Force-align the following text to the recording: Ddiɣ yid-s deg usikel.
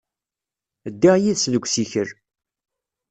Ddiɣ 0.93 1.15
yid-s 1.23 1.45
deg 1.53 1.63
usikel. 1.65 2.09